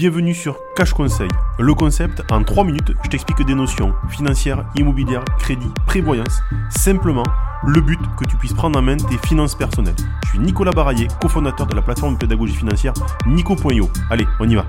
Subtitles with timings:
[0.00, 1.28] Bienvenue sur Cash Conseil.
[1.58, 6.40] Le concept, en 3 minutes, je t'explique des notions financières, immobilières, crédit, prévoyance.
[6.70, 7.22] Simplement,
[7.66, 9.96] le but que tu puisses prendre en main tes finances personnelles.
[10.24, 12.94] Je suis Nicolas Baraillé, cofondateur de la plateforme de pédagogie financière
[13.26, 13.90] Nico.io.
[14.08, 14.64] Allez, on y va.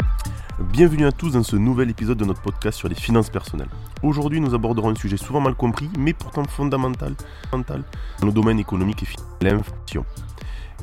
[0.59, 3.70] Bienvenue à tous dans ce nouvel épisode de notre podcast sur les finances personnelles.
[4.04, 7.13] Aujourd'hui, nous aborderons un sujet souvent mal compris, mais pourtant fondamental,
[7.54, 10.04] dans le domaine économique et financier, l'inflation.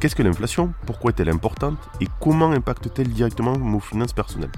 [0.01, 0.73] Qu'est-ce que l'inflation?
[0.87, 1.77] Pourquoi est-elle importante?
[2.01, 4.53] Et comment impacte-t-elle directement nos finances personnelles?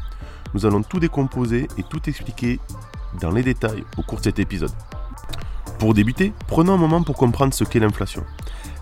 [0.52, 2.60] Nous allons tout décomposer et tout expliquer
[3.23, 4.73] dans les détails au cours de cet épisode.
[5.79, 8.23] Pour débuter, prenons un moment pour comprendre ce qu'est l'inflation.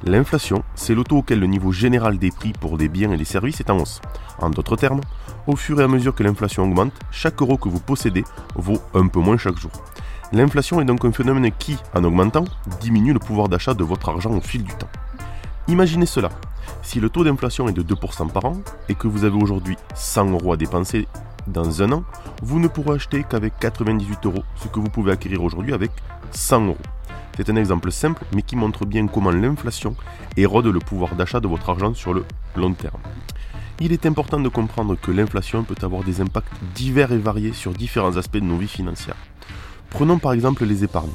[0.03, 3.25] L'inflation, c'est le taux auquel le niveau général des prix pour des biens et des
[3.25, 4.01] services est en hausse.
[4.41, 5.03] En d'autres termes,
[5.47, 8.25] au fur et à mesure que l'inflation augmente, chaque euro que vous possédez
[8.57, 9.71] vaut un peu moins chaque jour.
[10.33, 12.47] L'inflation est donc un phénomène qui, en augmentant,
[12.81, 14.91] diminue le pouvoir d'achat de votre argent au fil du temps.
[15.69, 16.31] Imaginez cela.
[16.83, 18.59] Si le taux d'inflation est de 2% par an
[18.89, 21.07] et que vous avez aujourd'hui 100 euros à dépenser
[21.47, 22.05] dans un an,
[22.43, 25.91] vous ne pourrez acheter qu'avec 98 euros ce que vous pouvez acquérir aujourd'hui avec
[26.33, 26.77] 100 euros.
[27.37, 29.95] C'est un exemple simple mais qui montre bien comment l'inflation
[30.37, 32.25] érode le pouvoir d'achat de votre argent sur le
[32.57, 33.01] long terme.
[33.81, 37.73] Il est important de comprendre que l'inflation peut avoir des impacts divers et variés sur
[37.73, 39.17] différents aspects de nos vies financières.
[39.91, 41.13] Prenons par exemple les épargnes.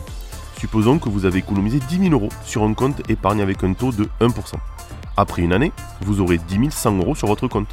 [0.58, 3.92] Supposons que vous avez économisé 10 000 euros sur un compte épargne avec un taux
[3.92, 4.54] de 1%.
[5.16, 7.70] Après une année, vous aurez 10 100 euros sur votre compte.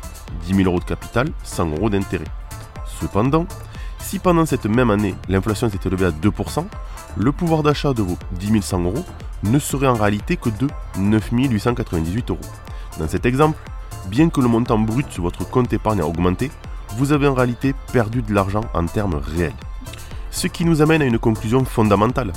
[0.47, 2.27] 10 000 euros de capital, 100 euros d'intérêt.
[3.01, 3.47] Cependant,
[3.99, 6.65] si pendant cette même année l'inflation s'est élevée à 2%,
[7.17, 9.05] le pouvoir d'achat de vos 10 100 euros
[9.45, 10.69] ne serait en réalité que de
[10.99, 12.41] 9 898 euros.
[12.99, 13.59] Dans cet exemple,
[14.09, 16.51] bien que le montant brut sur votre compte épargne a augmenté,
[16.97, 19.55] vous avez en réalité perdu de l'argent en termes réels.
[20.31, 22.33] Ce qui nous amène à une conclusion fondamentale.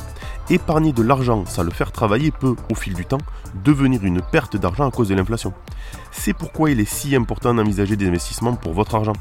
[0.49, 3.19] Épargner de l'argent sans le faire travailler peut, au fil du temps,
[3.63, 5.53] devenir une perte d'argent à cause de l'inflation.
[6.11, 9.13] C'est pourquoi il est si important d'envisager des investissements pour votre argent.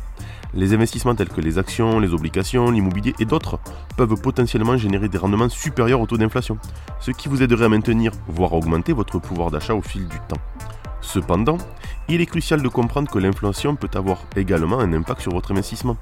[0.53, 3.61] Les investissements tels que les actions, les obligations, l'immobilier et d'autres
[3.97, 6.59] peuvent potentiellement générer des rendements supérieurs au taux d'inflation,
[7.01, 10.19] ce qui vous aiderait à maintenir, voire à augmenter votre pouvoir d'achat au fil du
[10.29, 10.41] temps.
[11.01, 11.59] Cependant,
[12.09, 15.97] il est crucial de comprendre que l'inflation peut avoir également un impact sur votre investissement.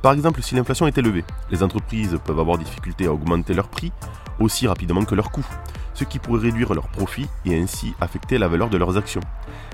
[0.00, 3.68] Par exemple, si l'inflation est élevée, les entreprises peuvent avoir des difficultés à augmenter leurs
[3.68, 3.92] prix
[4.40, 5.46] aussi rapidement que leurs coûts,
[5.94, 9.20] ce qui pourrait réduire leurs profits et ainsi affecter la valeur de leurs actions.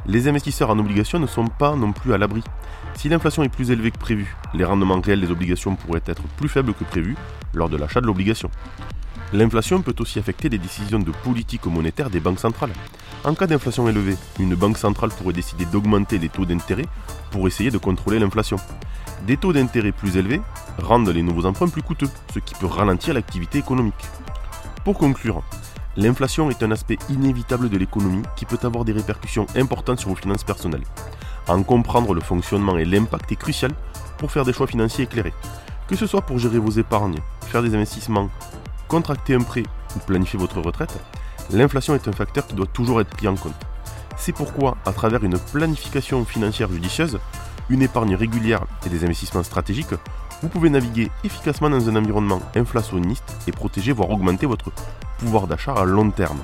[0.07, 2.43] Les investisseurs en obligations ne sont pas non plus à l'abri.
[2.95, 6.49] Si l'inflation est plus élevée que prévu, les rendements réels des obligations pourraient être plus
[6.49, 7.17] faibles que prévu
[7.55, 8.51] lors de l'achat de l'obligation.
[9.33, 12.73] L'inflation peut aussi affecter les décisions de politique monétaire des banques centrales.
[13.25, 16.87] En cas d'inflation élevée, une banque centrale pourrait décider d'augmenter les taux d'intérêt
[17.31, 18.57] pour essayer de contrôler l'inflation.
[19.27, 20.41] Des taux d'intérêt plus élevés
[20.79, 24.07] rendent les nouveaux emprunts plus coûteux, ce qui peut ralentir l'activité économique.
[24.89, 25.43] Pour conclure,
[25.99, 30.15] l'inflation est un aspect inévitable de l'économie qui peut avoir des répercussions importantes sur vos
[30.15, 30.87] finances personnelles.
[31.47, 33.71] En comprendre le fonctionnement et l'impact est crucial
[34.17, 35.35] pour faire des choix financiers éclairés.
[35.89, 37.19] Que ce soit pour gérer vos épargnes,
[37.49, 38.31] faire des investissements,
[38.89, 40.99] contracter un prêt ou planifier votre retraite,
[41.51, 43.61] l'inflation est un facteur qui doit toujours être pris en compte.
[44.17, 47.19] C'est pourquoi, à travers une planification financière judicieuse,
[47.69, 49.93] une épargne régulière et des investissements stratégiques,
[50.43, 54.71] vous pouvez naviguer efficacement dans un environnement inflationniste et protéger voire augmenter votre
[55.19, 56.39] pouvoir d'achat à long terme.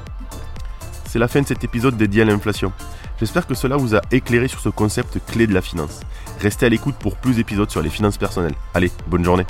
[1.06, 2.72] C'est la fin de cet épisode dédié à l'inflation.
[3.20, 6.00] J'espère que cela vous a éclairé sur ce concept clé de la finance.
[6.40, 8.56] Restez à l'écoute pour plus d'épisodes sur les finances personnelles.
[8.74, 9.46] Allez, bonne journée